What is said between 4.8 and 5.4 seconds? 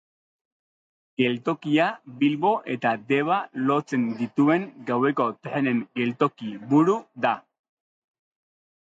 gaueko